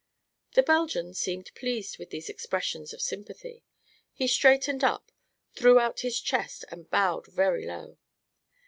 The 0.53 0.63
Belgian 0.63 1.13
seemed 1.13 1.53
pleased 1.53 1.99
with 1.99 2.09
these 2.09 2.27
expressions 2.27 2.91
of 2.91 3.03
sympathy. 3.03 3.63
He 4.11 4.25
straightened 4.27 4.83
up, 4.83 5.11
threw 5.53 5.77
out 5.79 5.99
his 5.99 6.19
chest 6.19 6.65
and 6.71 6.89
bowed 6.89 7.27
very 7.27 7.67
low. 7.67 7.99